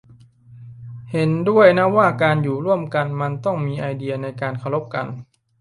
[1.11, 5.05] เห็นด้วยนะว่าการอยู่ร่วมกันมันต้องมีไอเดียในการเคารพกัน